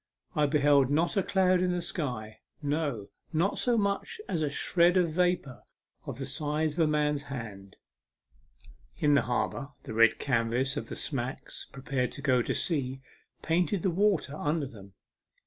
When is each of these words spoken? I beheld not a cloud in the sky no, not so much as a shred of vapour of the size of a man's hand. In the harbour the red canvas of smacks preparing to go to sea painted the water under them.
I 0.35 0.47
beheld 0.47 0.89
not 0.89 1.15
a 1.15 1.21
cloud 1.21 1.61
in 1.61 1.73
the 1.73 1.79
sky 1.79 2.39
no, 2.59 3.09
not 3.31 3.59
so 3.59 3.77
much 3.77 4.19
as 4.27 4.41
a 4.41 4.49
shred 4.49 4.97
of 4.97 5.09
vapour 5.09 5.61
of 6.07 6.17
the 6.17 6.25
size 6.25 6.73
of 6.73 6.79
a 6.79 6.87
man's 6.87 7.21
hand. 7.21 7.75
In 8.97 9.13
the 9.13 9.21
harbour 9.21 9.69
the 9.83 9.93
red 9.93 10.17
canvas 10.17 10.75
of 10.75 10.87
smacks 10.87 11.67
preparing 11.71 12.09
to 12.09 12.21
go 12.23 12.41
to 12.41 12.55
sea 12.55 12.99
painted 13.43 13.83
the 13.83 13.91
water 13.91 14.35
under 14.35 14.65
them. 14.65 14.93